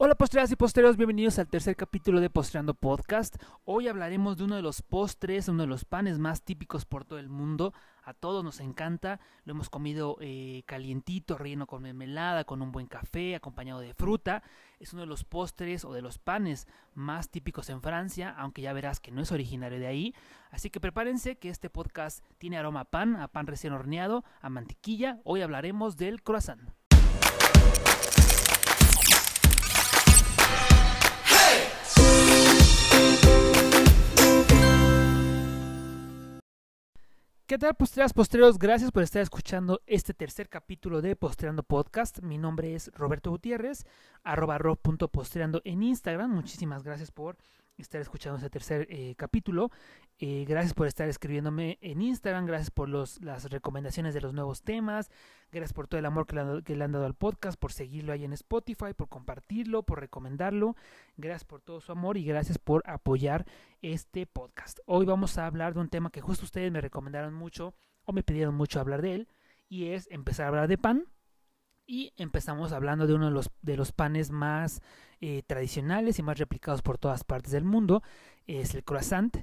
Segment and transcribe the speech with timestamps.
[0.00, 3.34] Hola postreras y posteros, bienvenidos al tercer capítulo de Postreando Podcast.
[3.64, 7.18] Hoy hablaremos de uno de los postres, uno de los panes más típicos por todo
[7.18, 7.74] el mundo.
[8.04, 12.86] A todos nos encanta, lo hemos comido eh, calientito, relleno con mermelada, con un buen
[12.86, 14.44] café, acompañado de fruta.
[14.78, 18.72] Es uno de los postres o de los panes más típicos en Francia, aunque ya
[18.72, 20.14] verás que no es originario de ahí.
[20.52, 24.48] Así que prepárense que este podcast tiene aroma a pan, a pan recién horneado, a
[24.48, 25.18] mantequilla.
[25.24, 26.70] Hoy hablaremos del croissant.
[37.48, 38.58] ¿Qué tal, postreras, postreros?
[38.58, 42.20] Gracias por estar escuchando este tercer capítulo de Postreando Podcast.
[42.20, 43.86] Mi nombre es Roberto Gutiérrez,
[44.22, 46.30] arroba rob.postreando en Instagram.
[46.30, 47.38] Muchísimas gracias por
[47.78, 49.70] estar escuchando este tercer eh, capítulo.
[50.18, 54.62] Eh, gracias por estar escribiéndome en Instagram, gracias por los, las recomendaciones de los nuevos
[54.62, 55.10] temas,
[55.52, 58.12] gracias por todo el amor que le, que le, han dado al podcast, por seguirlo
[58.12, 60.74] ahí en Spotify, por compartirlo, por recomendarlo.
[61.16, 63.46] Gracias por todo su amor y gracias por apoyar
[63.80, 64.80] este podcast.
[64.86, 68.22] Hoy vamos a hablar de un tema que justo ustedes me recomendaron mucho o me
[68.22, 69.28] pidieron mucho hablar de él
[69.68, 71.06] y es empezar a hablar de pan.
[71.90, 74.82] Y empezamos hablando de uno de los, de los panes más
[75.22, 78.02] eh, tradicionales y más replicados por todas partes del mundo.
[78.46, 79.34] Es el croissant,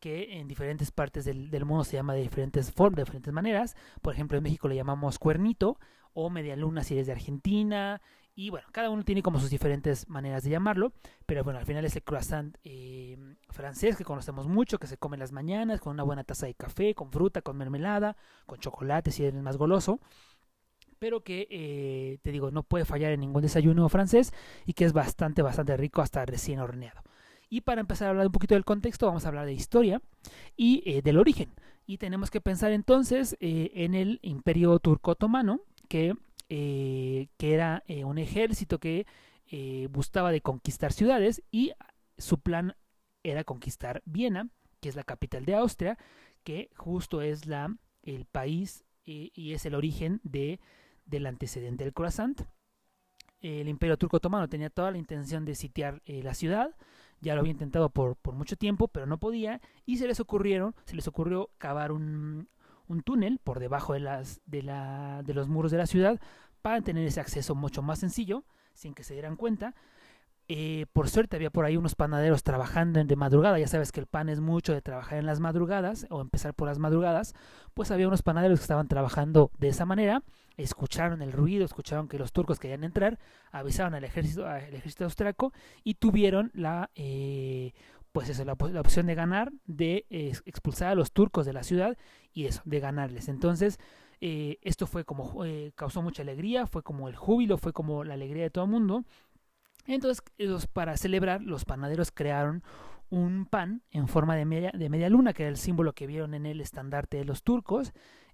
[0.00, 3.74] que en diferentes partes del, del mundo se llama de diferentes formas, de diferentes maneras.
[4.02, 5.78] Por ejemplo, en México le llamamos cuernito
[6.12, 8.02] o media luna si eres de Argentina.
[8.34, 10.92] Y bueno, cada uno tiene como sus diferentes maneras de llamarlo.
[11.24, 13.16] Pero bueno, al final es el croissant eh,
[13.48, 16.54] francés que conocemos mucho, que se come en las mañanas con una buena taza de
[16.54, 20.00] café, con fruta, con mermelada, con chocolate si eres más goloso
[20.98, 24.32] pero que eh, te digo no puede fallar en ningún desayuno francés
[24.66, 27.02] y que es bastante bastante rico hasta recién horneado.
[27.50, 30.02] Y para empezar a hablar un poquito del contexto vamos a hablar de historia
[30.56, 31.50] y eh, del origen.
[31.86, 36.14] Y tenemos que pensar entonces eh, en el imperio turco otomano que,
[36.48, 39.06] que era un ejército que
[39.90, 41.72] gustaba de conquistar ciudades y
[42.16, 42.74] su plan
[43.22, 44.48] era conquistar Viena,
[44.80, 45.98] que es la capital de Austria,
[46.42, 50.60] que justo es la, el país y es el origen de
[51.04, 52.42] del antecedente del croissant.
[53.40, 56.74] El imperio turco otomano tenía toda la intención de sitiar eh, la ciudad,
[57.20, 60.74] ya lo había intentado por, por, mucho tiempo, pero no podía, y se les ocurrieron,
[60.84, 62.48] se les ocurrió cavar un,
[62.88, 66.20] un túnel por debajo de, las, de, la, de los muros de la ciudad
[66.62, 69.74] para tener ese acceso mucho más sencillo, sin que se dieran cuenta.
[70.46, 74.06] Eh, por suerte había por ahí unos panaderos trabajando de madrugada, ya sabes que el
[74.06, 77.34] pan es mucho de trabajar en las madrugadas o empezar por las madrugadas,
[77.72, 80.22] pues había unos panaderos que estaban trabajando de esa manera,
[80.58, 83.18] escucharon el ruido, escucharon que los turcos querían entrar,
[83.52, 87.72] avisaron al ejército, al ejército austriaco y tuvieron la, eh,
[88.12, 91.96] pues eso, la, opción de ganar, de eh, expulsar a los turcos de la ciudad
[92.34, 93.28] y eso, de ganarles.
[93.28, 93.78] Entonces,
[94.20, 95.42] eh, esto fue como,
[95.74, 99.04] causó mucha alegría, fue como el júbilo, fue como la alegría de todo el mundo
[99.86, 100.22] entonces,
[100.72, 102.62] para celebrar, los panaderos crearon
[103.10, 106.34] un pan en forma de media, de media luna, que era el símbolo que vieron
[106.34, 107.92] en el estandarte de los turcos,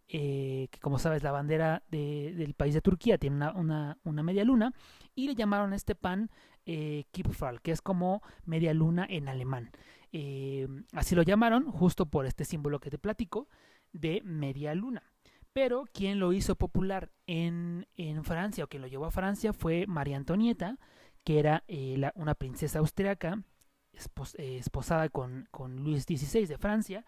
[0.09, 4.44] eh, que como sabes la bandera de, del país de Turquía tiene una, una, media
[4.44, 4.72] luna,
[5.15, 6.31] y le llamaron este pan
[6.66, 9.71] eh, que es como media luna en alemán.
[10.12, 13.49] Eh, así lo llamaron, justo por este símbolo que te platico,
[13.93, 15.03] de media luna.
[15.53, 19.87] Pero quien lo hizo popular en, en Francia, o quien lo llevó a Francia, fue
[19.87, 20.78] María Antonieta,
[21.30, 23.44] que era eh, una princesa austriaca
[24.36, 27.04] eh, esposada con, con, Luis XVI de Francia.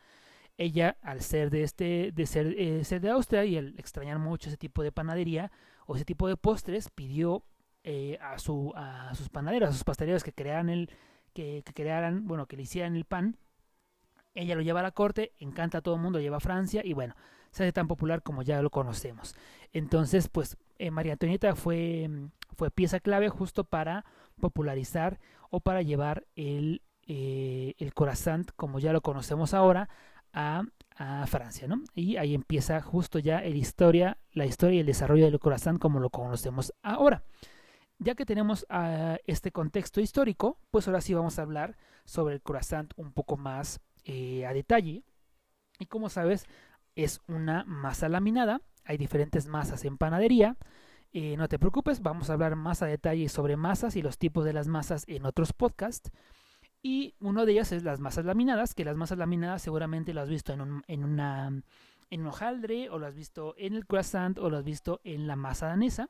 [0.57, 4.49] Ella, al ser de este, de ser, eh, ser de Austria y al extrañar mucho
[4.49, 5.51] ese tipo de panadería
[5.87, 7.43] o ese tipo de postres, pidió
[7.83, 10.89] eh, a, su, a sus panaderos, a sus pasteleros que crearan el,
[11.35, 13.39] que, que, crearan, bueno, que le hicieran el pan.
[14.35, 16.93] Ella lo lleva a la corte, encanta a todo el mundo, lleva a Francia y
[16.93, 17.17] bueno,
[17.51, 19.35] se hace tan popular como ya lo conocemos.
[19.73, 22.09] Entonces, pues María Antonieta fue,
[22.57, 24.05] fue pieza clave justo para
[24.41, 25.21] popularizar
[25.51, 29.89] o para llevar el, eh, el croissant, como ya lo conocemos ahora,
[30.33, 30.63] a,
[30.97, 31.83] a, Francia, ¿no?
[31.95, 36.01] Y ahí empieza justo ya el historia, la historia y el desarrollo del croissant como
[36.01, 37.23] lo conocemos ahora.
[37.99, 42.43] Ya que tenemos uh, este contexto histórico, pues ahora sí vamos a hablar sobre el
[42.43, 45.05] croissant un poco más eh, a detalle.
[45.79, 46.47] Y como sabes,
[46.97, 48.61] es una masa laminada.
[48.85, 50.57] Hay diferentes masas en panadería.
[51.15, 54.47] Eh, no te preocupes, vamos a hablar más a detalle sobre masas y los tipos
[54.47, 56.11] de las masas en otros podcasts.
[56.83, 60.31] Y uno de ellos es las masas laminadas, que las masas laminadas seguramente lo has
[60.31, 61.63] visto en un, en una,
[62.11, 65.27] en un hojaldre, o lo has visto en el croissant, o lo has visto en
[65.27, 66.09] la masa danesa.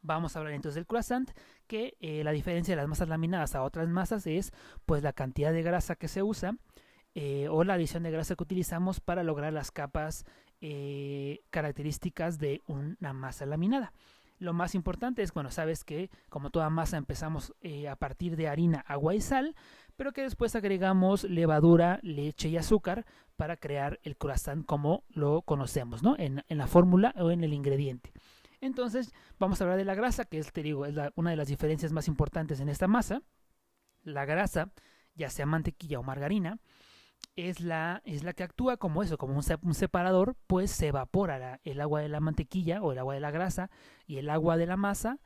[0.00, 1.30] Vamos a hablar entonces del croissant,
[1.66, 4.52] que eh, la diferencia de las masas laminadas a otras masas es
[4.86, 6.56] pues la cantidad de grasa que se usa
[7.14, 10.24] eh, o la adición de grasa que utilizamos para lograr las capas
[10.60, 13.92] eh, características de una masa laminada.
[14.38, 18.48] Lo más importante es, bueno, sabes que como toda masa empezamos eh, a partir de
[18.48, 19.54] harina, agua y sal,
[19.96, 23.06] pero que después agregamos levadura, leche y azúcar
[23.36, 26.16] para crear el croissant como lo conocemos, ¿no?
[26.18, 28.12] En, la fórmula o en el ingrediente.
[28.60, 31.48] Entonces, vamos a hablar de la grasa, que es, te digo, es una de las
[31.48, 33.22] diferencias más importantes en esta masa.
[34.02, 34.70] La grasa,
[35.14, 36.58] ya sea mantequilla o margarina,
[37.36, 41.80] es la, es la que actúa como eso, como un, separador, pues se evapora el
[41.82, 43.70] agua de la mantequilla o el agua de la grasa
[44.06, 45.18] y el agua de la masa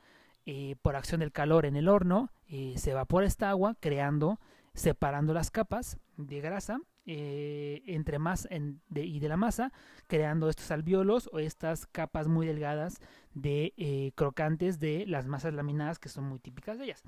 [0.44, 4.40] eh, por acción del calor en el horno, eh, se evapora esta agua creando,
[4.74, 9.72] separando las capas de grasa eh, entre más y de la masa,
[10.08, 12.98] creando estos alveolos o estas capas muy delgadas
[13.34, 17.02] de crocantes de las masas laminadas que son muy típicas de ellas.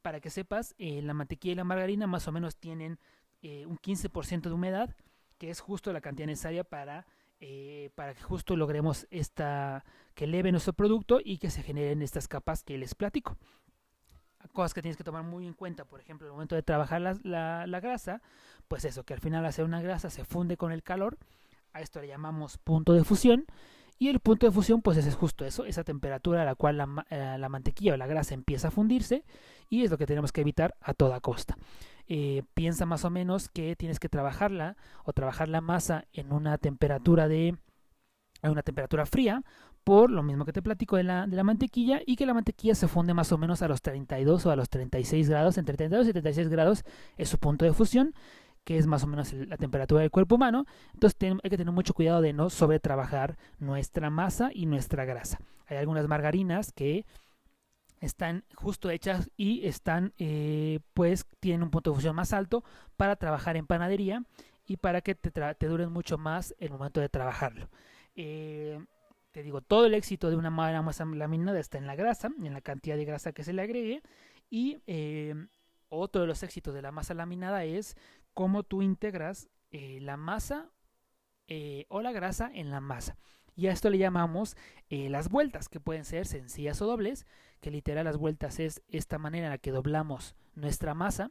[0.00, 2.98] Para que sepas, la mantequilla y la margarina más o menos tienen
[3.42, 4.94] eh, un 15% de humedad,
[5.38, 7.06] que es justo la cantidad necesaria para,
[7.40, 9.84] eh, para que justo logremos esta,
[10.14, 13.36] que eleve nuestro producto y que se generen estas capas que les platico.
[14.52, 17.66] Cosas que tienes que tomar muy en cuenta, por ejemplo, el momento de trabajar la,
[17.66, 18.22] la grasa,
[18.68, 21.18] pues eso, que al final hacer una grasa se funde con el calor,
[21.72, 23.46] a esto le llamamos punto de fusión,
[23.98, 27.06] y el punto de fusión, pues es justo eso, esa temperatura a la cual la,
[27.08, 29.24] eh, la, mantequilla o la grasa empieza a fundirse
[29.70, 31.56] y es lo que tenemos que evitar a toda costa.
[32.08, 36.56] Eh, piensa más o menos que tienes que trabajarla o trabajar la masa en una
[36.56, 37.56] temperatura de
[38.42, 39.42] a una temperatura fría
[39.82, 42.74] por lo mismo que te platico de la, de la mantequilla y que la mantequilla
[42.74, 46.08] se funde más o menos a los 32 o a los 36 grados, entre 32
[46.08, 46.84] y 36 grados
[47.16, 48.12] es su punto de fusión
[48.66, 50.66] que es más o menos la temperatura del cuerpo humano.
[50.92, 55.38] Entonces hay que tener mucho cuidado de no sobretrabajar nuestra masa y nuestra grasa.
[55.68, 57.06] Hay algunas margarinas que
[58.00, 62.64] están justo hechas y están eh, pues tienen un punto de fusión más alto
[62.96, 64.22] para trabajar en panadería
[64.66, 67.70] y para que te, duren mucho más el momento de trabajarlo.
[68.14, 68.84] Eh,
[69.30, 72.60] te digo, todo el éxito de una masa laminada está en la grasa, en la
[72.60, 74.02] cantidad de grasa que se le agregue
[74.50, 75.34] y eh,
[75.88, 77.96] otro de los éxitos de la masa laminada es
[78.34, 80.70] cómo tú integras la masa
[81.88, 83.18] o la grasa en la masa.
[83.54, 84.56] Y a esto le llamamos
[84.88, 87.26] las vueltas, que pueden ser sencillas o dobles,
[87.60, 91.30] que literal las vueltas es esta manera en la que doblamos nuestra masa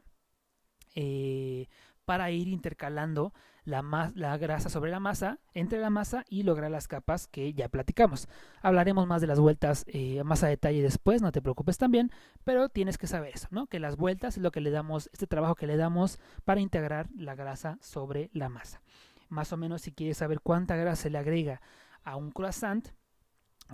[2.06, 3.34] para ir intercalando
[3.64, 7.68] la, la, grasa sobre la masa, entre la masa y lograr las capas que ya
[7.68, 8.28] platicamos.
[8.62, 12.12] Hablaremos más de las vueltas eh, más a detalle después, no te preocupes también,
[12.44, 13.66] pero tienes que saber eso, ¿no?
[13.66, 17.08] Que las vueltas es lo que le damos, este trabajo que le damos para integrar
[17.16, 18.80] la grasa sobre la masa.
[19.28, 21.60] Más o menos si quieres saber cuánta grasa se le agrega
[22.04, 22.88] a un croissant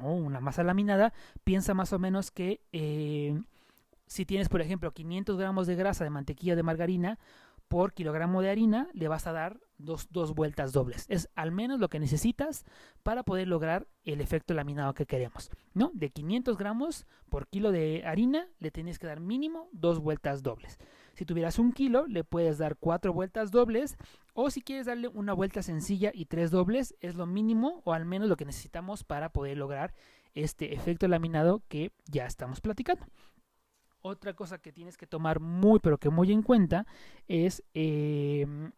[0.00, 1.12] o una masa laminada,
[1.44, 3.41] piensa más o menos que eh,
[4.06, 7.19] si tienes, por ejemplo, 500 gramos de grasa de mantequilla de margarina,
[7.73, 11.06] por kilogramo de harina le vas a dar dos, dos, vueltas dobles.
[11.09, 12.67] Es al menos lo que necesitas
[13.03, 15.50] para poder lograr el efecto laminado que queremos.
[15.73, 15.91] ¿no?
[15.94, 20.79] De 500 gramos por kilo de harina le tienes que dar mínimo dos vueltas dobles.
[21.14, 23.97] Si tuvieras un kilo, le puedes dar cuatro vueltas dobles.
[24.35, 28.06] O si quieres darle una vuelta sencilla y tres dobles, es lo mínimo o al
[28.06, 29.93] menos lo que necesitamos para poder lograr
[30.35, 33.05] este efecto laminado que ya estamos platicando.
[34.00, 36.87] Otra cosa que tienes que tomar muy, pero que muy en cuenta
[37.29, 38.73] es em,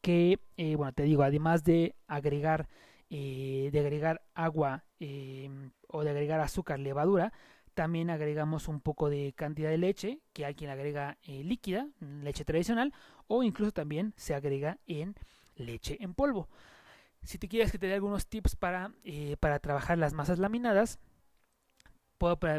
[0.00, 2.68] que, eh, bueno, te digo, además de agregar,
[3.10, 7.32] eh, de agregar agua em, o de agregar azúcar, levadura,
[7.74, 12.44] también agregamos un poco de cantidad de leche, que hay quien agrega eh, líquida, leche
[12.44, 12.92] tradicional,
[13.26, 15.14] o incluso también se agrega en
[15.56, 16.48] leche en polvo.
[17.22, 18.92] Si te quieres que te dé algunos tips para,
[19.38, 20.98] para trabajar las masas laminadas,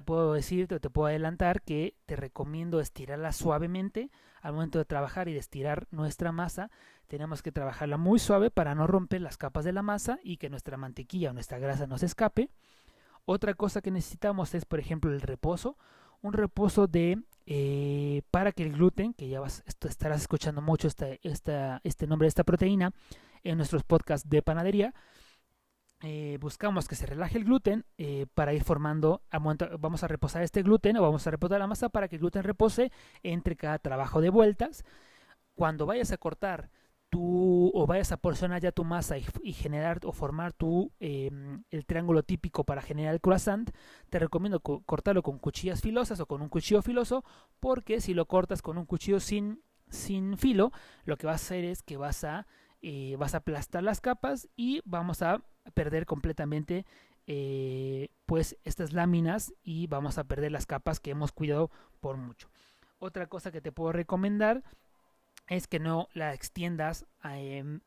[0.04, 5.30] puedo, decirte o te puedo adelantar que te recomiendo estirarla suavemente al momento de trabajar
[5.30, 6.70] y de estirar nuestra masa.
[7.08, 10.50] Tenemos que trabajarla muy suave para no romper las capas de la masa y que
[10.50, 12.50] nuestra mantequilla o nuestra grasa no se escape.
[13.26, 15.78] Otra cosa que necesitamos es, por ejemplo, el reposo.
[16.22, 22.08] Un reposo de eh, para que el gluten, que ya vas, estarás escuchando mucho este
[22.08, 22.94] nombre de esta proteína
[23.44, 24.94] en nuestros podcasts de panadería,
[26.06, 29.22] eh, buscamos que se relaje el gluten eh, para ir formando,
[29.80, 32.44] vamos a reposar este gluten o vamos a reposar la masa para que el gluten
[32.44, 32.92] repose
[33.24, 34.84] entre cada trabajo de vueltas.
[35.56, 36.70] Cuando vayas a cortar
[37.14, 41.86] tu, o vayas a porcionar ya tu masa y, generar o formar tu, em, el
[41.86, 43.70] triángulo típico para generar el croissant,
[44.10, 47.24] te recomiendo cortarlo con cuchillas filosas o con un cuchillo filoso
[47.60, 50.72] porque si lo cortas con un cuchillo sin, sin filo,
[51.06, 52.48] lo que va a hacer es que vas a,
[52.82, 55.44] eh, vas a aplastar las capas y vamos a
[55.76, 56.84] perder completamente
[57.28, 62.50] eh, pues estas láminas y vamos a perder las capas que hemos cuidado por mucho.
[62.98, 64.64] Otra cosa que te puedo recomendar
[65.56, 67.36] es que no la extiendas a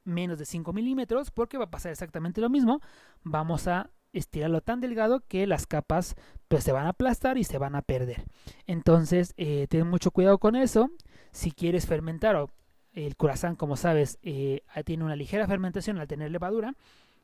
[0.05, 2.81] menos de 5 milímetros porque va a pasar exactamente lo mismo.
[3.23, 6.15] Vamos a estirarlo tan delgado que las capas
[6.49, 8.25] pues se van a aplastar y se van a perder.
[8.67, 10.91] Entonces, eh, ten mucho cuidado con eso.
[11.33, 12.51] Si quieres fermentar o
[12.93, 16.75] el croissant, como sabes, eh, tiene una ligera fermentación al tener levadura,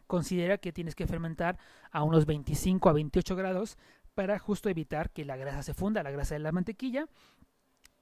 [0.07, 1.59] considera que tienes que fermentar
[1.91, 3.79] a unos 25 a 28 grados
[4.15, 7.07] para justo evitar que la grasa se funda, la grasa de la mantequilla.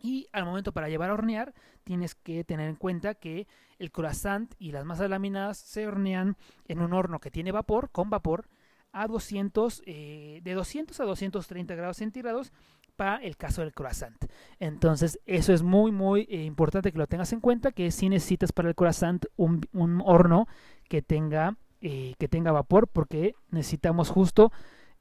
[0.02, 1.54] Y al momento para llevar a hornear,
[1.84, 3.46] tienes que tener en cuenta que
[3.78, 6.36] el croissant y las masas laminadas se hornean
[6.68, 8.48] en un horno que tiene vapor, con vapor,
[8.92, 12.52] a 200, eh, de 200 a 230 grados centígrados
[12.96, 14.24] para el caso del croissant.
[14.58, 18.52] Entonces, eso es muy, muy eh, importante que lo tengas en cuenta, que si necesitas
[18.52, 20.46] para el croissant un, un horno
[20.88, 24.52] que tenga, eh, que tenga vapor, porque necesitamos justo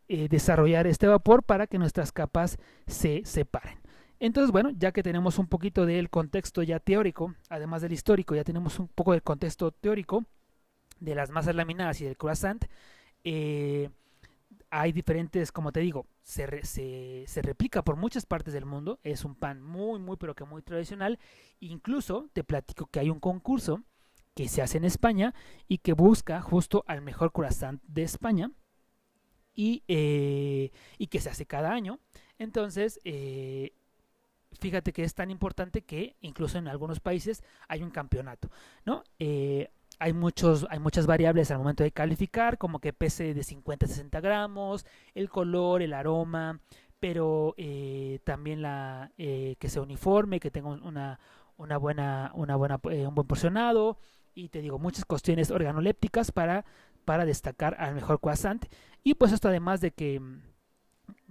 [0.08, 3.78] desarrollar este vapor para que nuestras capas se separen.
[4.20, 8.44] Entonces, bueno, ya que tenemos un poquito del contexto ya teórico, además del histórico, ya
[8.44, 10.26] tenemos un poco del contexto teórico
[11.00, 12.66] de las masas laminadas y del croissant,
[13.24, 13.90] eh,
[14.72, 19.00] hay diferentes, como te digo, se, se, replica por muchas partes del mundo.
[19.04, 21.18] Es un pan muy, muy, pero que muy tradicional.
[21.60, 23.84] Incluso te platico que hay un concurso
[24.36, 25.34] que se hace en España
[25.68, 28.52] y que busca justo al mejor croissant de España
[29.56, 32.00] y, eh, y que se hace cada año.
[32.38, 33.74] Entonces, eh,
[34.60, 38.50] fíjate que es tan importante que incluso en algunos países hay un campeonato,
[38.86, 39.04] ¿no?
[40.00, 43.90] hay, muchos, hay muchas variables al momento de calificar, como que pese de 50 a
[43.90, 46.60] 60 gramos, el color, el aroma,
[47.00, 51.20] pero eh, también la eh, que sea uniforme, que tenga una,
[51.58, 53.98] una buena, una buena, eh, un buen porcionado,
[54.34, 56.66] y te digo, muchas cuestiones organolépticas para,
[57.06, 58.66] para destacar al mejor croissant.
[59.04, 60.22] Y pues esto además de que,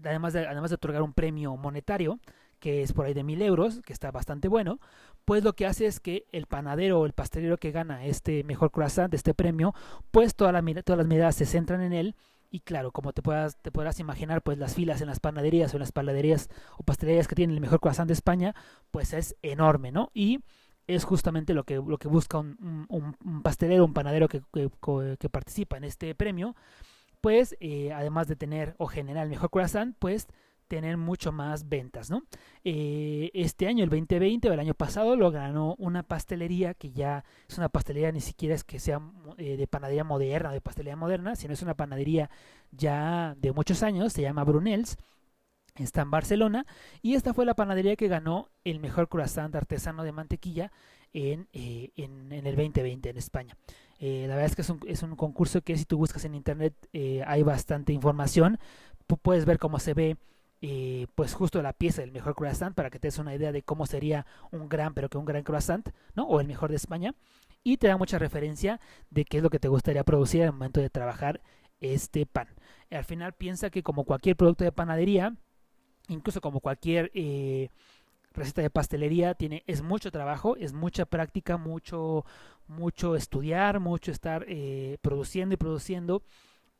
[0.03, 2.19] además de, además de otorgar un premio monetario,
[2.59, 4.81] que es por ahí de mil euros, que está bastante bueno,
[5.25, 8.71] pues lo que hace es que el panadero o el pastelero que gana este mejor
[8.71, 9.75] croissant, este premio,
[10.11, 12.17] pues toda todas las miradas se centran en él
[12.50, 15.77] y claro, como te puedas te podrás imaginar, pues las filas en las panaderías o
[15.77, 16.49] en las panaderías
[16.79, 18.55] o pastelerías que tienen el mejor croissant de España,
[18.91, 20.11] pues es enorme, ¿no?
[20.15, 20.41] Y
[20.87, 25.77] es justamente lo que, lo que busca un, un, pastelero, un panadero que, que, participa
[25.77, 26.57] en este premio,
[27.21, 30.27] pues eh, además de tener o generar el mejor croissant, pues
[30.69, 32.23] tener mucho más ventas, ¿no?
[32.63, 37.25] Eh, este año, el 2020 o el año pasado, lo ganó una pastelería que ya
[37.49, 39.01] es una pastelería ni siquiera es que sea
[39.39, 42.31] eh, de panadería moderna, de pastelería moderna, sino es una panadería
[42.71, 44.99] ya de muchos años, se llama Brunels,
[45.77, 46.67] está en Barcelona,
[47.03, 50.71] y esta fue la panadería que ganó el mejor croissant artesano de mantequilla
[51.13, 53.57] en, eh, en, el 2020 en España.
[54.01, 56.75] la verdad es que es un, es un, concurso que si tú buscas en internet
[57.25, 58.59] hay bastante información,
[59.17, 60.17] puedes ver cómo se ve
[60.61, 63.62] y pues justo la pieza del mejor croissant para que te des una idea de
[63.62, 66.25] cómo sería un gran pero que un gran croissant, ¿no?
[66.25, 67.15] O el mejor de España
[67.62, 70.81] y te da mucha referencia de qué es lo que te gustaría producir al momento
[70.81, 71.41] de trabajar
[71.81, 72.49] este pan.
[72.91, 75.37] Al final piensa que como cualquier producto de panadería,
[76.09, 77.69] incluso como cualquier eh,
[78.33, 82.25] receta de pastelería, tiene es mucho trabajo, es mucha práctica, mucho
[82.67, 86.23] mucho estudiar, mucho estar eh, produciendo y produciendo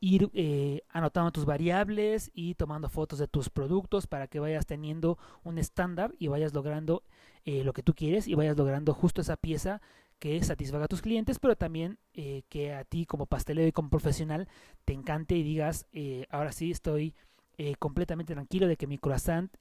[0.01, 5.19] ir eh, anotando tus variables y tomando fotos de tus productos para que vayas teniendo
[5.43, 7.03] un estándar y vayas logrando
[7.45, 9.81] eh, lo que tú quieres y vayas logrando justo esa pieza
[10.19, 13.89] que satisfaga a tus clientes, pero también eh, que a ti como pastelero y como
[13.89, 14.49] profesional
[14.85, 15.87] te encante y digas,
[16.31, 17.15] ahora sí estoy
[17.81, 19.53] completamente tranquilo de que mi croissant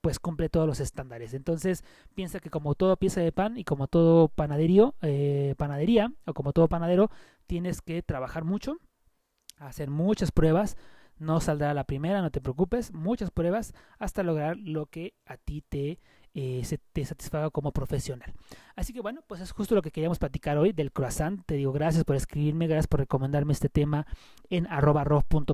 [0.00, 1.34] pues cumple todos los estándares.
[1.34, 1.84] Entonces
[2.14, 4.92] piensa que como toda pieza de pan y como todo panadería
[6.24, 7.10] o como todo panadero
[7.46, 8.78] tienes que trabajar mucho
[9.60, 10.76] hacer muchas pruebas.
[11.18, 12.92] No saldrá la primera, no te preocupes.
[12.92, 15.98] Muchas pruebas hasta lograr lo que a ti te,
[16.32, 16.62] eh,
[16.94, 18.32] te satisfaga como profesional.
[18.74, 21.44] Así que bueno, pues es justo lo que queríamos platicar hoy del croissant.
[21.44, 24.06] Te digo gracias por escribirme, gracias por recomendarme este tema
[24.48, 25.04] en arroba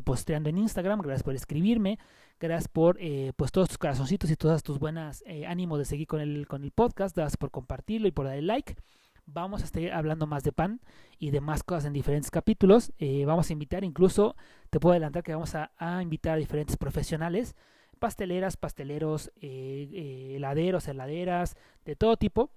[0.05, 1.01] postreando en Instagram.
[1.01, 1.99] Gracias por escribirme.
[2.39, 6.07] Gracias por eh, pues todos tus corazoncitos y todas tus buenas eh, ánimos de seguir
[6.07, 7.17] con el, con el podcast.
[7.17, 8.77] Gracias por compartirlo y por darle like
[9.27, 10.81] vamos a estar hablando más de pan
[11.19, 12.93] y de más cosas en diferentes capítulos.
[12.99, 14.37] Eh, vamos a invitar, incluso
[14.71, 15.71] te puedo adelantar que vamos a,
[16.03, 17.55] invitar a diferentes profesionales,
[17.99, 22.51] pasteleras, pasteleros, eh, eh, heladeros, heladeras, de todo tipo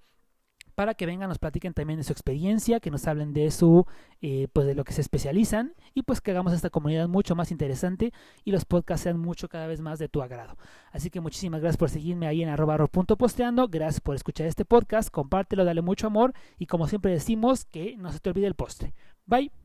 [0.80, 3.86] para que vengan, nos platiquen también de su experiencia, que nos hablen de su,
[4.22, 7.52] eh, pues de lo que se especializan y pues que hagamos esta comunidad mucho más
[7.52, 8.14] interesante
[8.46, 10.56] y los podcasts sean mucho cada vez más de tu agrado.
[10.94, 15.10] Así que muchísimas gracias por seguirme ahí en arroba posteando, gracias por escuchar este podcast,
[15.10, 18.94] compártelo, dale mucho amor y como siempre decimos, que no se te olvide el postre.
[19.26, 19.59] Bye.